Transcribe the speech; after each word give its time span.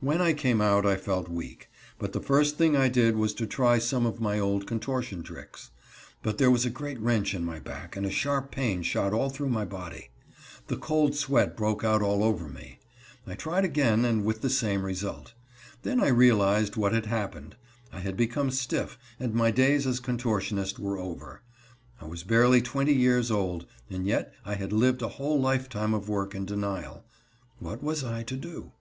When 0.00 0.20
I 0.20 0.34
came 0.34 0.60
out 0.60 0.84
I 0.84 0.96
felt 0.98 1.30
weak, 1.30 1.70
but 1.98 2.12
the 2.12 2.20
first 2.20 2.58
thing 2.58 2.76
I 2.76 2.90
did 2.90 3.16
was 3.16 3.32
to 3.36 3.46
try 3.46 3.78
some 3.78 4.04
of 4.04 4.20
my 4.20 4.38
old 4.38 4.66
contortion 4.66 5.22
tricks. 5.22 5.70
But 6.22 6.36
there 6.36 6.50
was 6.50 6.66
a 6.66 6.70
great 6.70 7.00
wrench 7.00 7.32
in 7.32 7.42
my 7.42 7.58
back 7.60 7.96
and 7.96 8.04
a 8.04 8.10
sharp 8.10 8.50
pain 8.50 8.82
shot 8.82 9.14
all 9.14 9.30
through 9.30 9.48
my 9.48 9.64
body. 9.64 10.10
The 10.66 10.76
cold 10.76 11.14
sweat 11.14 11.56
broke 11.56 11.82
out 11.82 12.02
all 12.02 12.22
over 12.22 12.46
me. 12.46 12.80
I 13.26 13.32
tried 13.36 13.64
again, 13.64 14.04
and 14.04 14.26
with 14.26 14.42
the 14.42 14.50
same 14.50 14.84
result. 14.84 15.32
Then 15.82 15.98
I 15.98 16.08
realized 16.08 16.76
what 16.76 16.92
had 16.92 17.06
happened. 17.06 17.56
I 17.90 18.00
had 18.00 18.18
become 18.18 18.50
stiff, 18.50 18.98
and 19.18 19.32
my 19.32 19.50
days 19.50 19.86
as 19.86 19.98
contortionist 19.98 20.78
were 20.78 20.98
over. 20.98 21.40
I 22.02 22.04
was 22.04 22.22
barely 22.24 22.60
twenty 22.60 22.92
years 22.92 23.30
old, 23.30 23.64
and 23.88 24.06
yet 24.06 24.34
I 24.44 24.56
had 24.56 24.74
lived 24.74 25.00
a 25.00 25.08
whole 25.16 25.40
lifetime 25.40 25.94
of 25.94 26.06
work 26.10 26.34
and 26.34 26.46
denial. 26.46 27.06
What 27.60 27.82
was 27.82 28.04
I 28.04 28.22
to 28.24 28.36
do? 28.36 28.72